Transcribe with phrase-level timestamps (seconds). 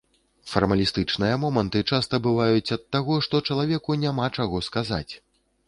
[0.51, 5.07] Фармалістычныя моманты часта бываюць ад таго, што чалавеку няма чаго сказаць.